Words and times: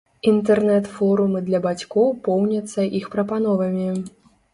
Інтэрнэт-форумы 0.29 1.41
для 1.49 1.59
бацькоў 1.65 2.07
поўняцца 2.29 2.87
іх 3.01 3.05
прапановамі. 3.17 3.87